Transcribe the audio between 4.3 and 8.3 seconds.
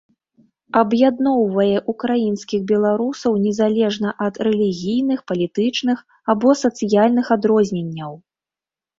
рэлігійных, палітычных або сацыяльных адрозненняў.